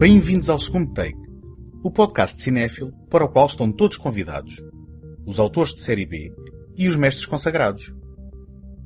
[0.00, 1.20] Bem-vindos ao segundo take,
[1.84, 4.56] o podcast cinéfilo para o qual estão todos convidados,
[5.26, 6.32] os autores de série B
[6.74, 7.94] e os mestres consagrados.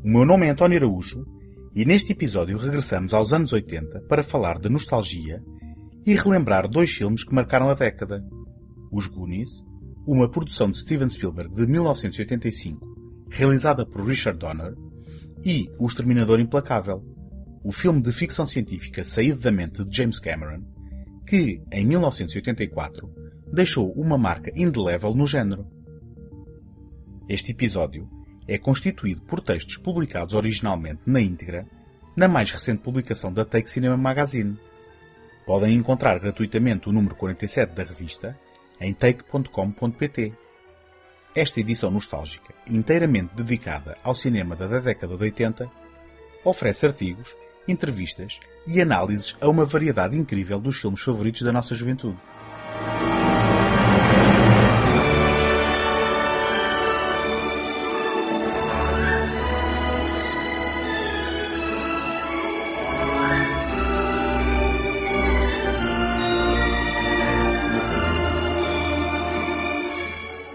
[0.03, 1.25] O meu nome é António Araújo
[1.73, 5.41] e neste episódio regressamos aos anos 80 para falar de nostalgia
[6.05, 8.21] e relembrar dois filmes que marcaram a década.
[8.91, 9.63] Os Goonies,
[10.05, 14.75] uma produção de Steven Spielberg de 1985, realizada por Richard Donner,
[15.45, 17.05] e O Exterminador Implacável,
[17.63, 20.74] o filme de ficção científica saído da mente de James Cameron,
[21.27, 23.11] que, em 1984,
[23.53, 25.67] deixou uma marca indelével no género.
[27.29, 28.09] Este episódio
[28.47, 31.67] é constituído por textos publicados originalmente na íntegra
[32.17, 34.59] na mais recente publicação da Take Cinema Magazine.
[35.47, 38.39] Podem encontrar gratuitamente o número 47 da revista
[38.81, 40.33] em take.com.pt.
[41.35, 45.69] Esta edição nostálgica, inteiramente dedicada ao cinema da década de 80,
[46.45, 47.35] oferece artigos
[47.67, 52.19] entrevistas e análises a uma variedade incrível dos filmes favoritos da nossa juventude.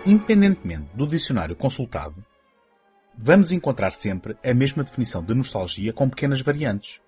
[0.06, 2.26] Independentemente do dicionário consultado,
[3.22, 7.02] vamos encontrar sempre a mesma definição de nostalgia com pequenas variantes.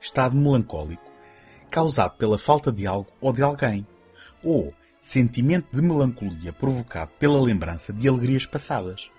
[0.00, 1.04] Estado melancólico,
[1.70, 3.86] causado pela falta de algo ou de alguém,
[4.42, 9.10] ou sentimento de melancolia provocado pela lembrança de alegrias passadas.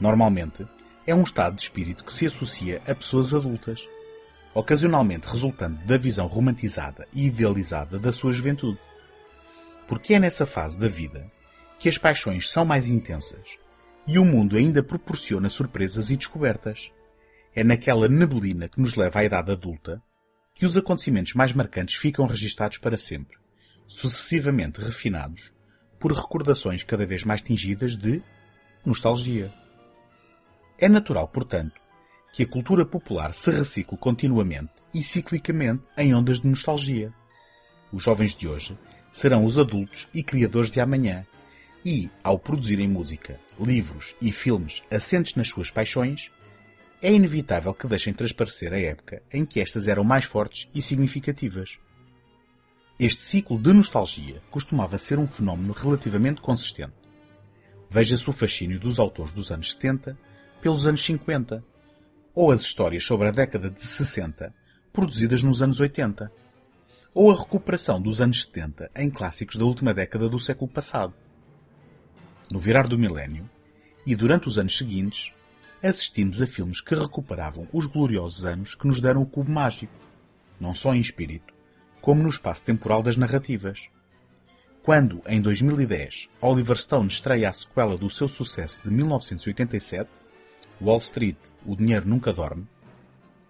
[0.00, 0.66] Normalmente,
[1.06, 3.86] é um estado de espírito que se associa a pessoas adultas,
[4.54, 8.80] ocasionalmente resultante da visão romantizada e idealizada da sua juventude.
[9.86, 11.30] Porque é nessa fase da vida
[11.78, 13.58] que as paixões são mais intensas
[14.06, 16.92] e o mundo ainda proporciona surpresas e descobertas.
[17.54, 20.02] É naquela neblina que nos leva à idade adulta
[20.54, 23.36] que os acontecimentos mais marcantes ficam registados para sempre,
[23.86, 25.52] sucessivamente refinados
[25.98, 28.22] por recordações cada vez mais tingidas de
[28.84, 29.50] nostalgia.
[30.78, 31.80] É natural, portanto,
[32.32, 37.12] que a cultura popular se recicle continuamente e ciclicamente em ondas de nostalgia.
[37.92, 38.78] Os jovens de hoje
[39.10, 41.26] serão os adultos e criadores de amanhã,
[41.86, 46.32] e, ao produzirem música, livros e filmes assentes nas suas paixões,
[47.00, 51.78] é inevitável que deixem transparecer a época em que estas eram mais fortes e significativas.
[52.98, 56.96] Este ciclo de nostalgia costumava ser um fenómeno relativamente consistente.
[57.88, 60.18] Veja-se o fascínio dos autores dos anos 70
[60.60, 61.64] pelos anos 50,
[62.34, 64.52] ou as histórias sobre a década de 60
[64.92, 66.32] produzidas nos anos 80,
[67.14, 71.14] ou a recuperação dos anos 70 em clássicos da última década do século passado
[72.50, 73.48] no virar do milénio,
[74.06, 75.32] e durante os anos seguintes,
[75.82, 79.92] assistimos a filmes que recuperavam os gloriosos anos que nos deram o cubo mágico,
[80.60, 81.52] não só em espírito,
[82.00, 83.88] como no espaço temporal das narrativas.
[84.82, 90.08] Quando, em 2010, Oliver Stone estreia a sequela do seu sucesso de 1987,
[90.80, 92.66] Wall Street, O Dinheiro Nunca Dorme,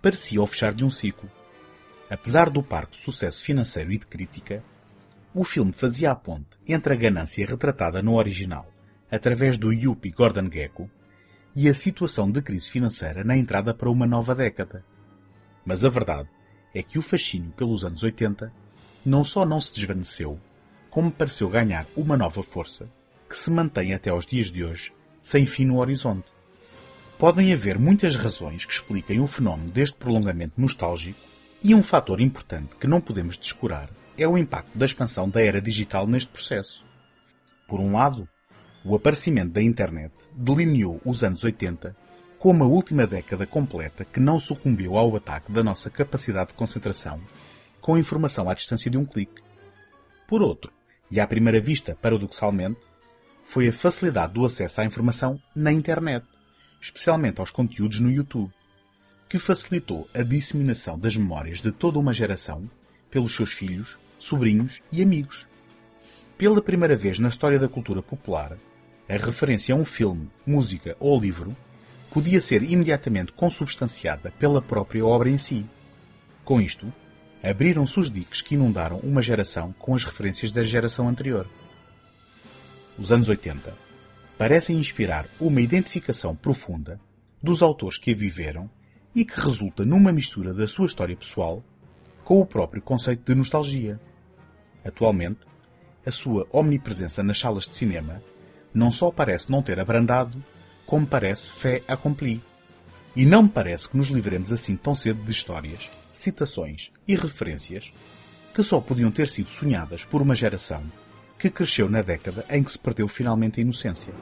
[0.01, 1.31] parecia o fechar de um ciclo.
[2.09, 4.65] Apesar do parco sucesso financeiro e de crítica,
[5.35, 8.73] o filme fazia a ponte entre a ganância retratada no original
[9.11, 10.91] através do Yuppie Gordon Gekko,
[11.55, 14.85] e a situação de crise financeira na entrada para uma nova década.
[15.65, 16.29] Mas a verdade
[16.75, 18.53] é que o fascínio pelos anos 80
[19.05, 20.39] não só não se desvaneceu,
[20.91, 22.89] como pareceu ganhar uma nova força
[23.29, 24.93] que se mantém até aos dias de hoje,
[25.23, 26.31] sem fim no horizonte.
[27.19, 31.19] Podem haver muitas razões que expliquem o fenómeno deste prolongamento nostálgico
[31.63, 33.89] e um fator importante que não podemos descurar
[34.19, 36.85] é o impacto da expansão da era digital neste processo.
[37.67, 38.29] Por um lado,
[38.89, 41.97] o aparecimento da internet delineou os anos 80
[42.39, 47.21] como a última década completa que não sucumbiu ao ataque da nossa capacidade de concentração
[47.81, 49.43] com informação à distância de um clique.
[50.29, 50.73] Por outro,
[51.11, 52.79] e à primeira vista, paradoxalmente,
[53.43, 56.25] foi a facilidade do acesso à informação na internet,
[56.81, 58.53] especialmente aos conteúdos no YouTube,
[59.29, 62.71] que facilitou a disseminação das memórias de toda uma geração
[63.11, 65.49] pelos seus filhos, sobrinhos e amigos.
[66.39, 68.57] Pela primeira vez na história da cultura popular,
[69.09, 71.57] a referência a um filme, música ou livro
[72.11, 75.67] podia ser imediatamente consubstanciada pela própria obra em si.
[76.45, 76.93] Com isto,
[77.43, 81.47] abriram-se os diques que inundaram uma geração com as referências da geração anterior.
[82.99, 83.75] Os anos 80
[84.39, 87.01] parecem inspirar uma identificação profunda
[87.43, 88.69] dos autores que a viveram
[89.15, 91.63] e que resulta numa mistura da sua história pessoal
[92.25, 94.01] com o próprio conceito de nostalgia.
[94.85, 95.41] Atualmente,
[96.05, 98.23] a sua omnipresença nas salas de cinema
[98.75, 100.43] não só parece não ter abrandado,
[100.85, 102.43] como parece fé accompli.
[103.15, 107.93] E não parece que nos livremos assim tão cedo de histórias, citações e referências
[108.55, 110.83] que só podiam ter sido sonhadas por uma geração
[111.39, 114.13] que cresceu na década em que se perdeu finalmente a inocência.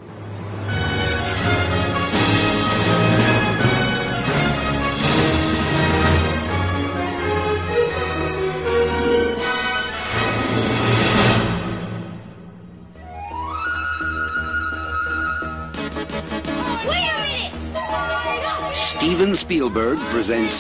[19.64, 20.52] Spielberg presents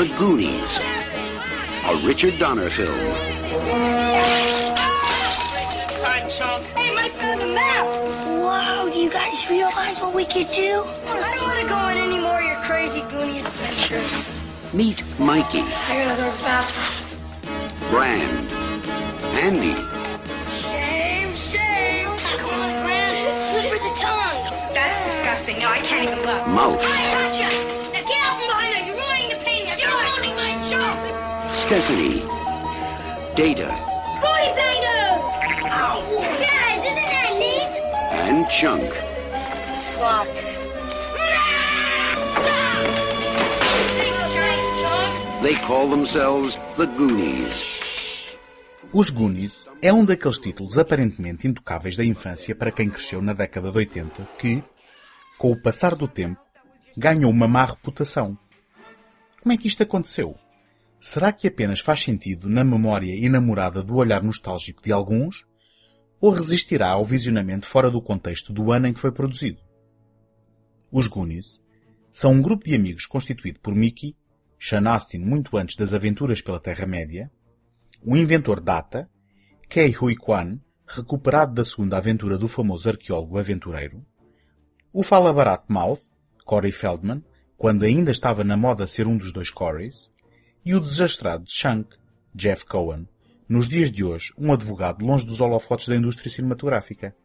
[0.00, 0.72] The Goonies,
[1.84, 2.96] a Richard Donner film.
[6.00, 6.64] Time, chunk.
[6.72, 7.84] Hey, Mike found the map.
[7.84, 10.80] Whoa, do you guys realize what we could do?
[10.80, 14.08] I don't want to go on any more of your crazy Goonie adventures.
[14.72, 17.92] Meet Mikey, I gotta go to the bathroom.
[17.92, 18.48] Brand,
[19.36, 19.76] Andy,
[20.72, 22.08] Shame, shame.
[22.40, 23.12] Come on, Brad.
[23.52, 24.72] Slipper the tongue.
[24.72, 25.60] That's disgusting.
[25.60, 26.48] No, I can't even look.
[26.48, 26.80] Mouth,
[31.72, 32.20] Stephanie,
[33.34, 33.68] Data,
[34.20, 35.04] banger.
[35.64, 36.04] Ow.
[36.20, 37.70] Guys, isn't that neat?
[38.12, 38.92] and Chunk.
[39.98, 40.40] Locked.
[45.42, 47.56] They call themselves The Goonies.
[48.92, 53.70] Os Goonies é um daqueles títulos aparentemente intocáveis da infância para quem cresceu na década
[53.70, 54.62] de 80 que,
[55.38, 56.38] com o passar do tempo,
[56.94, 58.36] ganhou uma má reputação.
[59.40, 60.36] Como é que isto aconteceu?
[61.04, 65.44] Será que apenas faz sentido na memória enamorada do olhar nostálgico de alguns?
[66.20, 69.60] Ou resistirá ao visionamento fora do contexto do ano em que foi produzido?
[70.92, 71.60] Os Goonies
[72.12, 74.16] são um grupo de amigos constituído por Mickey,
[74.60, 77.28] Sean Astin muito antes das aventuras pela Terra-média,
[78.00, 79.10] o inventor Data,
[79.68, 84.06] Kei Hui Kwan, recuperado da segunda aventura do famoso arqueólogo aventureiro,
[84.92, 86.14] o fala barato Mouth,
[86.44, 87.24] Corey Feldman,
[87.56, 90.12] quando ainda estava na moda ser um dos dois Coreys,
[90.64, 91.96] e o desastrado Chunk,
[92.32, 93.08] Jeff Cohen,
[93.48, 97.16] nos dias de hoje um advogado longe dos holofotes da indústria cinematográfica.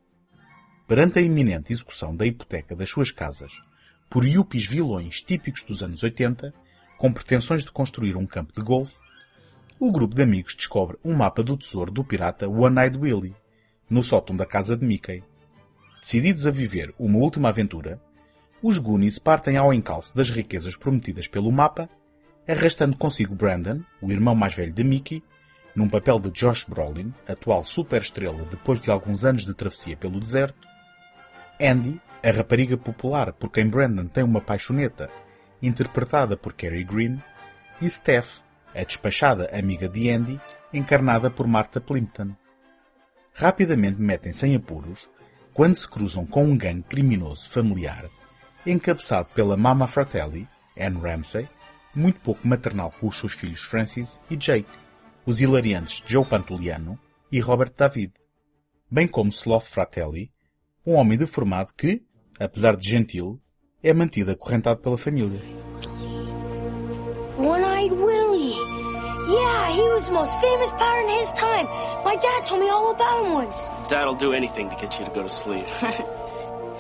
[0.87, 3.53] Perante a iminente execução da hipoteca das suas casas
[4.09, 6.51] por yuppies vilões típicos dos anos 80,
[6.97, 8.97] com pretensões de construir um campo de golfe,
[9.79, 13.35] o grupo de amigos descobre um mapa do tesouro do pirata One-Eyed Willy,
[13.87, 15.23] no sótão da casa de Mickey.
[16.01, 18.01] Decididos a viver uma última aventura,
[18.63, 21.87] os Goonies partem ao encalço das riquezas prometidas pelo mapa,
[22.47, 25.23] arrastando consigo Brandon, o irmão mais velho de Mickey,
[25.75, 30.67] num papel de Josh Brolin, atual superestrela depois de alguns anos de travessia pelo deserto,
[31.61, 35.09] Andy, a rapariga popular por quem Brandon tem uma paixoneta,
[35.61, 37.21] interpretada por Cary Green,
[37.81, 38.39] e Steph,
[38.73, 40.39] a despachada amiga de Andy,
[40.73, 42.35] encarnada por Martha Plimpton.
[43.33, 45.07] Rapidamente metem-se em apuros
[45.53, 48.05] quando se cruzam com um gangue criminoso familiar,
[48.65, 50.47] encabeçado pela Mama Fratelli,
[50.77, 51.47] Anne Ramsey,
[51.97, 54.69] muito pouco maternal com os seus filhos Francis e Jake,
[55.25, 56.97] os hilariantes Joe Pantoliano
[57.31, 58.13] e Robert David,
[58.89, 60.31] bem como Sloth Fratelli,
[60.85, 62.03] um homem deformado que,
[62.39, 63.41] apesar de gentil,
[63.81, 65.41] é mantido acorrentado pela família.
[67.37, 68.55] One-eyed Willie.
[69.29, 71.67] Yeah, he was the most famous pirate in his time.
[72.05, 73.69] My dad told me all about him once.
[73.89, 75.65] Dad'll do anything to get you to go to sleep.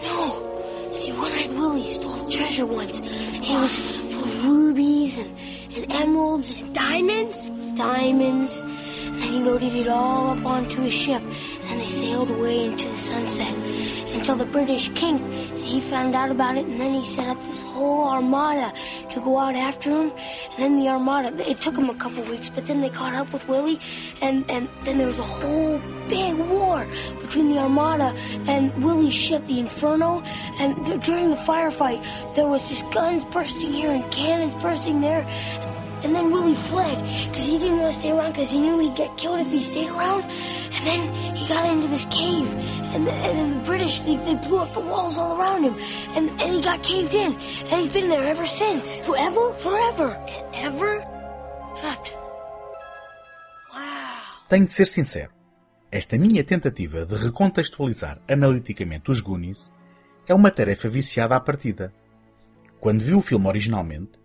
[0.03, 0.91] No.
[0.93, 3.01] See, One-Eyed Willie stole treasure once.
[3.03, 4.06] It was
[4.47, 5.37] rubies and,
[5.75, 7.49] and emeralds and diamonds.
[7.75, 8.59] Diamonds.
[8.59, 11.21] And then he loaded it all up onto his ship.
[11.63, 13.53] And they sailed away into the sunset.
[14.17, 15.19] Until the British king,
[15.55, 16.65] see, he found out about it.
[16.65, 18.73] And then he set up this whole armada
[19.11, 20.11] to go out after him.
[20.53, 23.31] And then the armada, it took him a couple weeks, but then they caught up
[23.31, 23.79] with Willie.
[24.19, 26.87] And, and then there was a whole big war
[27.21, 30.21] between the armada and Willie's ship, the Inferno.
[30.57, 32.03] And th- during the firefight,
[32.35, 35.21] there was just guns bursting here and cannons bursting there.
[35.21, 35.76] And
[36.15, 39.17] then Willie fled because he didn't want to stay around because he knew he'd get
[39.17, 40.23] killed if he stayed around.
[40.77, 42.47] And then he got into this cave,
[42.93, 45.75] and, the, and then the British they, they blew up the walls all around him,
[46.15, 50.55] and, and he got caved in, and he's been there ever since, forever, forever, and
[50.55, 51.05] ever
[51.75, 52.13] trapped.
[53.73, 54.21] Wow.
[54.49, 55.31] Tenho de ser sincero.
[55.89, 59.71] Esta minha tentativa de recontextualizar analiticamente os Goonies
[60.27, 61.93] é uma tarefa viciada à partida.
[62.79, 64.16] Quando vi o filme originalmente,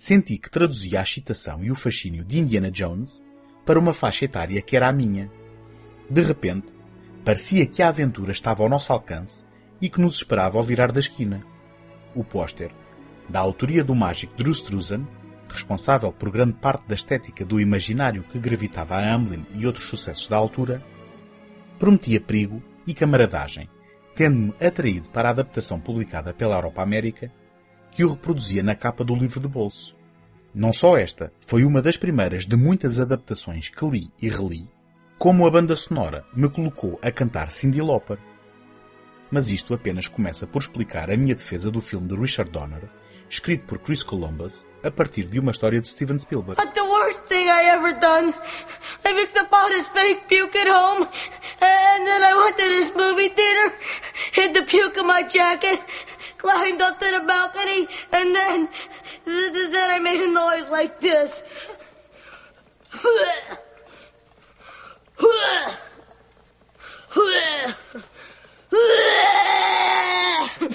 [0.00, 3.22] senti que traduzia a excitação e o fascínio de Indiana Jones
[3.66, 5.30] para uma faixa etária que era a minha.
[6.08, 6.68] De repente,
[7.22, 9.44] parecia que a aventura estava ao nosso alcance
[9.78, 11.44] e que nos esperava ao virar da esquina.
[12.14, 12.70] O póster,
[13.28, 15.06] da autoria do mágico Drew Struzan,
[15.50, 20.28] responsável por grande parte da estética do imaginário que gravitava a Amblin e outros sucessos
[20.28, 20.82] da altura,
[21.78, 23.68] prometia perigo e camaradagem,
[24.16, 27.30] tendo-me atraído para a adaptação publicada pela Europa América,
[27.90, 29.96] que o reproduzia na capa do livro de bolso.
[30.54, 34.68] Não só esta foi uma das primeiras de muitas adaptações que li e reli,
[35.18, 38.18] como a banda sonora me colocou a cantar Cyndi Lauper.
[39.30, 42.90] Mas isto apenas começa por explicar a minha defesa do filme de Richard Donner,
[43.28, 46.60] escrito por Chris Columbus, a partir de uma história de Steven Spielberg.
[46.60, 48.34] But the worst thing I ever done,
[49.04, 52.92] I mixed up all this fake puke at home, and then I went to this
[52.96, 53.72] movie theater,
[54.32, 55.80] hid the puke in my jacket,
[56.40, 58.68] climbed up to the balcony, and then,
[59.26, 61.42] th- th- then I made a noise like this.
[70.62, 70.74] And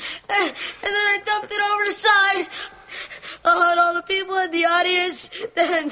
[0.81, 2.48] then I dumped it over the side.
[3.48, 5.91] Oh, and all the people in the audience, then,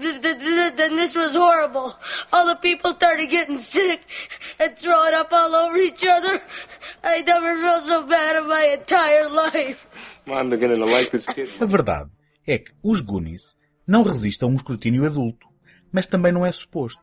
[0.00, 1.98] th- th- th- then this was horrible.
[2.32, 4.00] All the people started getting sick
[4.58, 6.40] and throwing up all over each other.
[7.02, 9.86] I never felt so bad in my entire life.
[10.26, 10.33] I'm beginning to
[11.60, 12.10] A verdade
[12.46, 13.54] é que os Goonies
[13.86, 15.46] não resistem a um escrutínio adulto,
[15.92, 17.02] mas também não é suposto.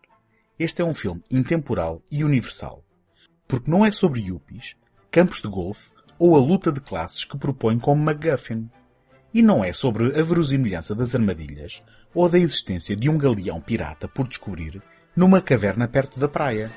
[0.59, 2.83] Este é um filme intemporal e universal.
[3.47, 4.75] Porque não é sobre yuppies,
[5.09, 8.69] campos de golfe ou a luta de classes que propõe como MacGuffin.
[9.33, 11.81] E não é sobre a verosimilhança das armadilhas
[12.13, 14.81] ou da existência de um galeão pirata por descobrir
[15.15, 16.69] numa caverna perto da praia.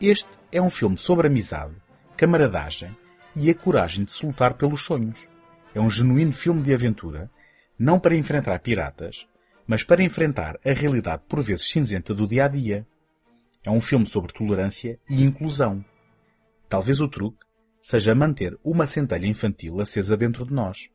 [0.00, 1.74] Este é um filme sobre amizade,
[2.16, 2.96] camaradagem
[3.34, 5.31] e a coragem de se lutar pelos sonhos.
[5.74, 7.30] É um genuíno filme de aventura,
[7.78, 9.26] não para enfrentar piratas,
[9.66, 12.86] mas para enfrentar a realidade por vezes cinzenta do dia a dia.
[13.64, 15.84] É um filme sobre tolerância e inclusão.
[16.68, 17.44] Talvez o truque
[17.80, 20.88] seja manter uma centelha infantil acesa dentro de nós.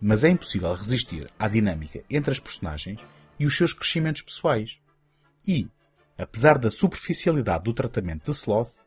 [0.00, 3.04] Mas é impossível resistir à dinâmica entre as personagens
[3.38, 4.78] e os seus crescimentos pessoais.
[5.46, 5.68] E,
[6.16, 8.84] apesar da superficialidade do tratamento de Sloth,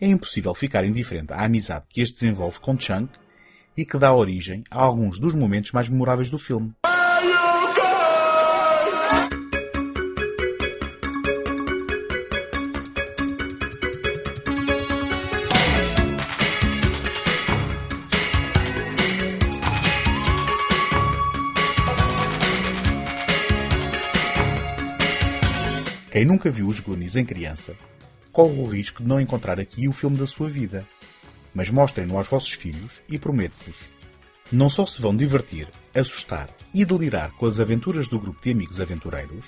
[0.00, 3.12] é impossível ficar indiferente à amizade que este desenvolve com Chunk
[3.76, 6.72] e que dá origem a alguns dos momentos mais memoráveis do filme.
[26.12, 27.74] Quem nunca viu os Goonies em criança,
[28.30, 30.86] corre o risco de não encontrar aqui o filme da sua vida.
[31.54, 33.76] Mas mostrem-no aos vossos filhos e prometo-vos.
[34.50, 38.80] Não só se vão divertir, assustar e delirar com as aventuras do grupo de amigos
[38.80, 39.44] aventureiros,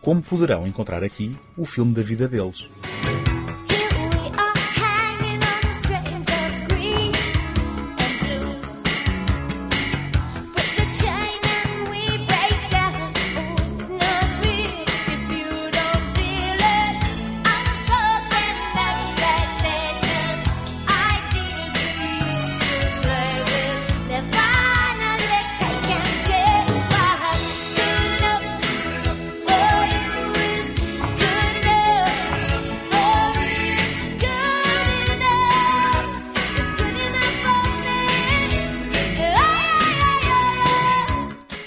[0.00, 2.70] como poderão encontrar aqui o filme da vida deles.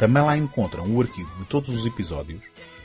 [0.00, 2.40] Também lá encontram o arquivo de todos os episódios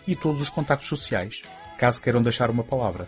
[0.06, 1.44] e todos os contactos sociais,
[1.78, 3.08] caso queiram deixar uma palavra.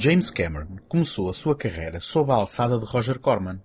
[0.00, 3.60] James Cameron começou a sua carreira sob a alçada de Roger Corman.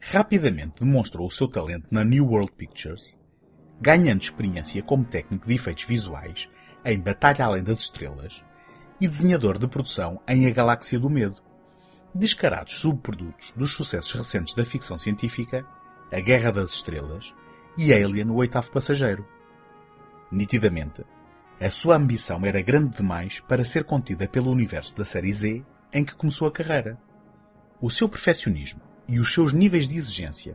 [0.00, 3.14] Rapidamente demonstrou o seu talento na New World Pictures,
[3.78, 6.48] ganhando experiência como técnico de efeitos visuais
[6.82, 8.42] em Batalha Além das Estrelas
[8.98, 11.42] e desenhador de produção em A Galáxia do Medo,
[12.14, 15.62] descarados subprodutos dos sucessos recentes da ficção científica
[16.10, 17.34] A Guerra das Estrelas
[17.76, 19.28] e Alien, o Oitavo Passageiro.
[20.32, 21.04] Nitidamente,
[21.60, 26.04] A sua ambição era grande demais para ser contida pelo universo da série Z em
[26.04, 26.96] que começou a carreira.
[27.80, 30.54] O seu perfeccionismo e os seus níveis de exigência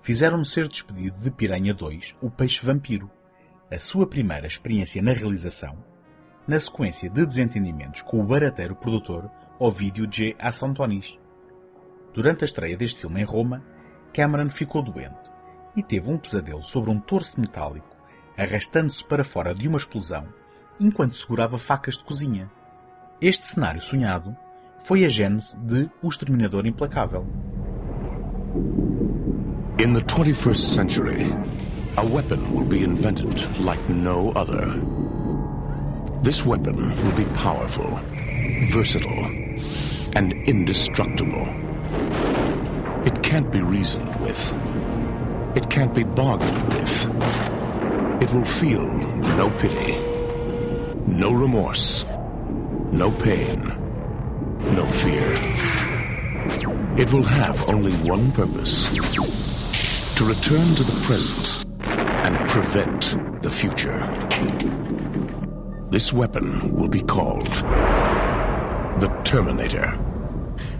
[0.00, 3.10] fizeram-no ser despedido de Piranha 2, o Peixe Vampiro,
[3.70, 5.84] a sua primeira experiência na realização,
[6.46, 10.34] na sequência de desentendimentos com o barateiro produtor Ovidio G.
[10.38, 11.18] Assantonis.
[12.14, 13.62] Durante a estreia deste filme em Roma,
[14.14, 15.30] Cameron ficou doente
[15.76, 17.97] e teve um pesadelo sobre um torso metálico,
[18.38, 20.24] arrastando-se para fora de uma explosão
[20.80, 22.48] enquanto segurava facas de cozinha.
[23.20, 24.36] Este cenário sonhado
[24.84, 27.26] foi a gênese de O Exterminador Implacável.
[29.80, 31.26] In the 21st century,
[31.96, 34.72] a weapon will be invented like no other.
[36.22, 37.98] This weapon will be powerful,
[38.72, 39.26] versatile,
[40.14, 41.46] and indestructible.
[43.04, 44.52] It can't be reasoned with.
[45.56, 46.87] It can't be bargained with.
[48.28, 48.84] It will feel
[49.40, 49.96] no pity,
[51.06, 52.04] no remorse,
[52.92, 53.58] no pain,
[54.76, 55.32] no fear.
[56.98, 63.98] It will have only one purpose to return to the present and prevent the future.
[65.90, 67.48] This weapon will be called
[69.00, 69.98] the Terminator.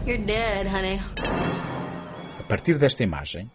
[0.05, 1.01] You're dead, honey.
[1.17, 3.51] A partir desta imagem,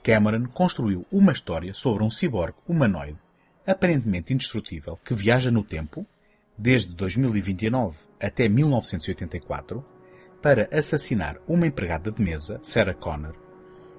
[0.00, 3.18] Cameron construiu uma história sobre um ciborgue humanoide
[3.66, 6.06] aparentemente indestrutível que viaja no tempo,
[6.56, 9.84] desde 2029 até 1984,
[10.40, 13.34] para assassinar uma empregada de mesa, Sarah Connor,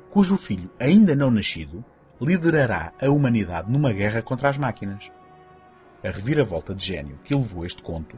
[0.10, 1.84] cujo filho ainda não nascido
[2.22, 5.12] liderará a humanidade numa guerra contra as máquinas.
[6.04, 8.18] A reviravolta de gênio que levou este conto,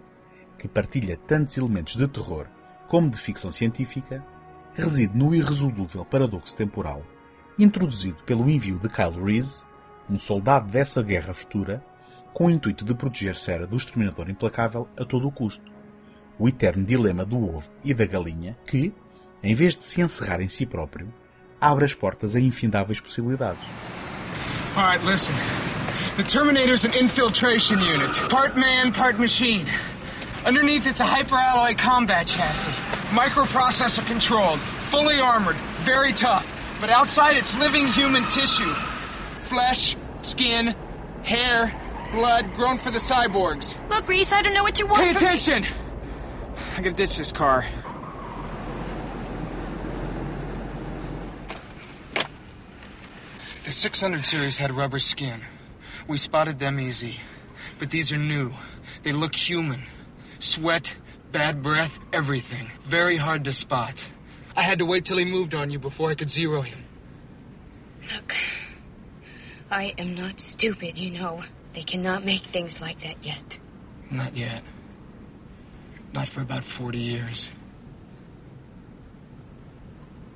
[0.57, 2.47] que partilha tantos elementos de terror
[2.87, 4.25] como de ficção científica,
[4.73, 7.03] reside no irresolúvel paradoxo temporal
[7.57, 9.63] introduzido pelo envio de Kyle Reese,
[10.09, 11.83] um soldado dessa guerra futura,
[12.33, 15.71] com o intuito de proteger Sarah do exterminador implacável a todo o custo.
[16.37, 18.93] O eterno dilema do ovo e da galinha que,
[19.41, 21.13] em vez de se encerrar em si próprio,
[21.61, 23.63] abre as portas a infindáveis possibilidades.
[24.75, 25.35] All right, listen.
[26.17, 28.11] The Terminator's an infiltration unit.
[28.29, 29.65] Part man, part machine.
[30.45, 32.71] Underneath, it's a hyperalloy combat chassis.
[33.11, 34.59] Microprocessor controlled.
[34.85, 35.57] Fully armored.
[35.79, 36.45] Very tough.
[36.81, 38.73] But outside, it's living human tissue.
[39.45, 40.75] Flesh, skin,
[41.23, 41.73] hair,
[42.11, 43.77] blood, grown for the cyborgs.
[43.89, 45.27] Look, Reese, I don't know what you want Pay from me.
[45.27, 45.65] attention!
[46.77, 47.63] I gotta ditch this car.
[53.65, 55.41] The 600 series had rubber skin.
[56.07, 57.19] We spotted them easy.
[57.79, 58.53] But these are new.
[59.03, 59.83] They look human.
[60.39, 60.95] Sweat,
[61.31, 62.69] bad breath, everything.
[62.83, 64.07] Very hard to spot.
[64.55, 66.77] I had to wait till he moved on you before I could zero him.
[68.13, 68.33] Look,
[69.69, 71.43] I am not stupid, you know.
[71.73, 73.57] They cannot make things like that yet.
[74.09, 74.63] Not yet.
[76.13, 77.49] Not for about 40 years.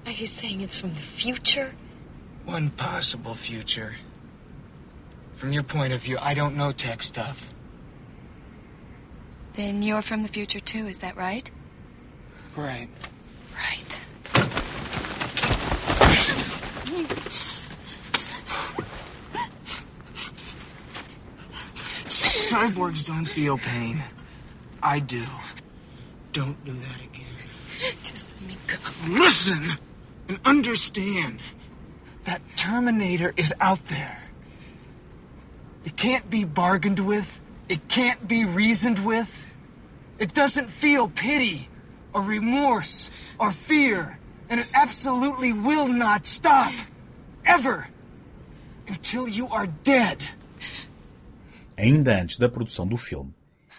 [0.05, 1.73] Are you saying it's from the future?
[2.45, 3.95] One possible future.
[5.35, 7.51] From your point of view, I don't know tech stuff.
[9.53, 11.49] Then you're from the future too, is that right?
[12.55, 12.89] Right.
[13.55, 14.01] Right.
[22.49, 24.01] Cyborgs don't feel pain.
[24.81, 25.25] I do.
[26.33, 27.25] Don't do that again.
[28.03, 28.77] Just let me go.
[29.07, 29.77] Listen
[30.27, 31.41] and understand
[32.25, 34.17] that Terminator is out there.
[35.85, 37.39] It can't be bargained with.
[37.67, 39.51] It can't be reasoned with.
[40.17, 41.69] It doesn't feel pity
[42.13, 44.17] or remorse or fear.
[44.49, 46.73] And it absolutely will not stop.
[47.45, 47.87] Ever.
[48.87, 50.23] Until you are dead.
[51.79, 53.33] Ainda antes da produção do filme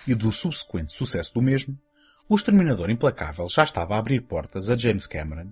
[0.07, 1.79] e do subsequente sucesso do mesmo,
[2.27, 5.51] o Exterminador Implacável já estava a abrir portas a James Cameron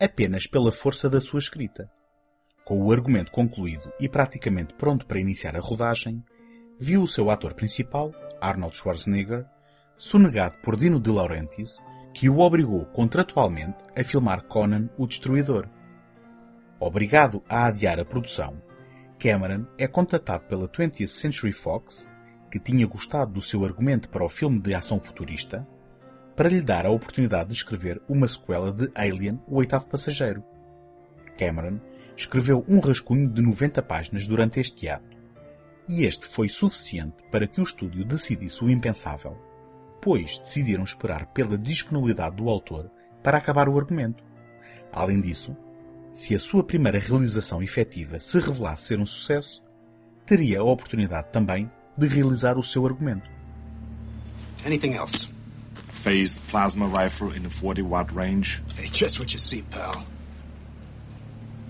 [0.00, 1.90] apenas pela força da sua escrita.
[2.64, 6.24] Com o argumento concluído e praticamente pronto para iniciar a rodagem,
[6.80, 9.44] viu o seu ator principal, Arnold Schwarzenegger,
[9.98, 11.82] sonegado por Dino De Laurentiis,
[12.14, 15.68] que o obrigou contratualmente a filmar Conan o Destruidor.
[16.80, 18.56] Obrigado a adiar a produção,
[19.20, 22.08] Cameron é contatado pela 20th Century Fox,
[22.50, 25.68] que tinha gostado do seu argumento para o filme de ação futurista,
[26.34, 30.42] para lhe dar a oportunidade de escrever uma sequela de Alien, o oitavo passageiro.
[31.38, 31.78] Cameron
[32.16, 35.18] escreveu um rascunho de 90 páginas durante este ato,
[35.86, 39.36] e este foi suficiente para que o estúdio decidisse o impensável,
[40.00, 42.90] pois decidiram esperar pela disponibilidade do autor
[43.22, 44.24] para acabar o argumento.
[44.90, 45.54] Além disso,
[46.12, 49.62] se a sua primeira realização efetiva se revelasse ser um sucesso,
[50.26, 53.28] teria a oportunidade também de realizar o seu argumento.
[54.64, 55.28] Anything else?
[55.92, 58.62] Phased plasma rifle in the 40 watt range.
[58.76, 60.04] Hey, just what you see, pal.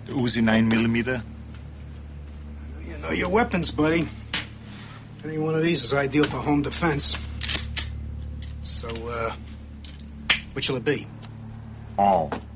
[0.07, 1.23] The Uzi 9mm.
[2.87, 4.09] You know your weapons, buddy.
[5.25, 7.17] Any one of these is ideal for home defense.
[8.63, 9.33] So, uh,
[10.53, 11.07] what shall it be?
[11.99, 12.31] All.
[12.31, 12.50] May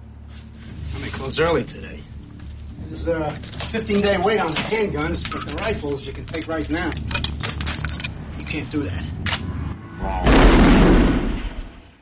[1.14, 2.00] close early today.
[2.88, 6.68] There's a 15 day wait on the handguns, but the rifles you can take right
[6.70, 6.90] now.
[8.38, 9.04] You can't do that.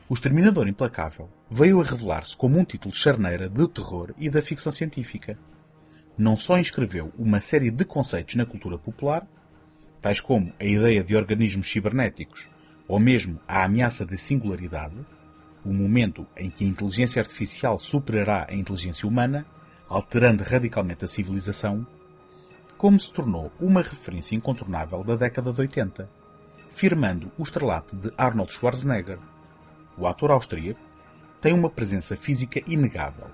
[0.09, 4.41] O Exterminador Implacável veio a revelar-se como um título de charneira do terror e da
[4.41, 5.37] ficção científica.
[6.17, 9.25] Não só inscreveu uma série de conceitos na cultura popular,
[10.01, 12.47] tais como a ideia de organismos cibernéticos
[12.87, 14.95] ou mesmo a ameaça da singularidade,
[15.65, 19.45] o momento em que a inteligência artificial superará a inteligência humana,
[19.87, 21.85] alterando radicalmente a civilização,
[22.77, 26.09] como se tornou uma referência incontornável da década de 80,
[26.69, 29.19] firmando o estrelato de Arnold Schwarzenegger.
[29.97, 30.79] O ator austríaco
[31.39, 33.27] tem uma presença física inegável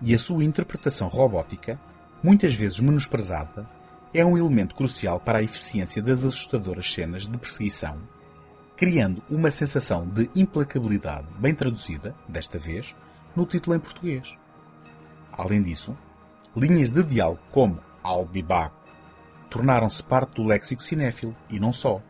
[0.00, 1.80] e a sua interpretação robótica,
[2.22, 3.68] muitas vezes menosprezada,
[4.14, 7.98] é um elemento crucial para a eficiência das assustadoras cenas de perseguição,
[8.82, 12.96] criando uma sensação de implacabilidade bem traduzida, desta vez,
[13.36, 14.34] no título em português.
[15.30, 15.96] Além disso,
[16.56, 18.74] linhas de diálogo como I'll be back
[19.48, 22.02] tornaram-se parte do léxico cinéfilo e não só,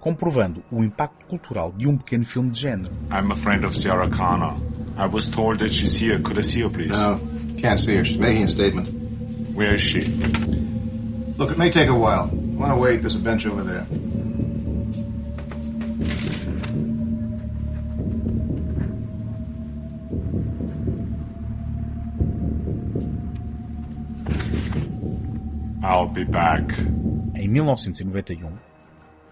[0.00, 2.92] comprovando o impacto cultural de um pequeno filme de género.
[3.12, 4.56] I'm a friend of Sarah Connor.
[4.96, 6.18] I was told that she's here.
[6.18, 7.00] Could I see her, please?
[7.00, 7.20] No,
[7.60, 8.04] can't see her.
[8.04, 8.88] She's making a statement.
[9.54, 10.00] Where is she?
[11.38, 12.28] Look, it may take a while.
[12.58, 13.02] Want to wait?
[13.02, 13.86] There's a bench over there.
[25.90, 26.74] I'll be back.
[27.34, 28.52] Em 1991,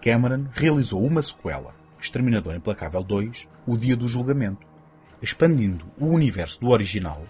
[0.01, 4.65] Cameron realizou uma sequela, Exterminador Implacável 2, O Dia do Julgamento,
[5.21, 7.21] expandindo o universo do original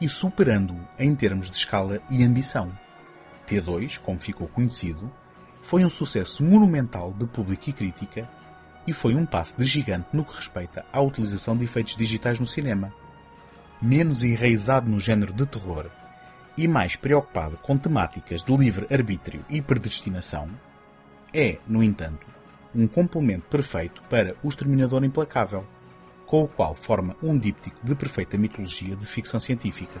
[0.00, 2.76] e superando-o em termos de escala e ambição.
[3.46, 5.08] T2, como ficou conhecido,
[5.62, 8.28] foi um sucesso monumental de público e crítica
[8.88, 12.46] e foi um passo de gigante no que respeita à utilização de efeitos digitais no
[12.46, 12.92] cinema.
[13.80, 15.92] Menos enraizado no género de terror
[16.56, 20.48] e mais preocupado com temáticas de livre-arbítrio e predestinação,
[21.32, 22.26] é, no entanto,
[22.74, 25.64] um complemento perfeito para O Exterminador Implacável,
[26.26, 30.00] com o qual forma um díptico de perfeita mitologia de ficção científica.